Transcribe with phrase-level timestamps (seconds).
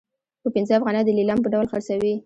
[0.41, 2.13] په پنځه افغانۍ د لیلام په ډول خرڅوي.